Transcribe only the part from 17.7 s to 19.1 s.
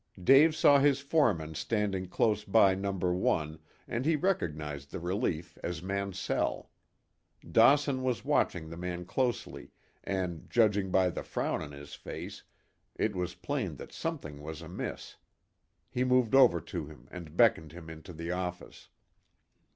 him into the office.